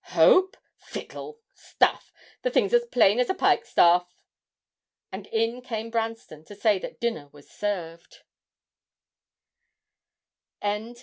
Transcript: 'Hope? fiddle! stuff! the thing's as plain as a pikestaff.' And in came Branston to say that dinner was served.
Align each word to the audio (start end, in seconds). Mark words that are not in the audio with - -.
'Hope? 0.03 0.57
fiddle! 0.77 1.41
stuff! 1.53 2.11
the 2.41 2.49
thing's 2.49 2.73
as 2.73 2.87
plain 2.87 3.19
as 3.19 3.29
a 3.29 3.35
pikestaff.' 3.35 4.07
And 5.11 5.27
in 5.27 5.61
came 5.61 5.91
Branston 5.91 6.43
to 6.45 6.55
say 6.55 6.79
that 6.79 6.99
dinner 6.99 7.27
was 7.31 7.47
served. 7.47 8.23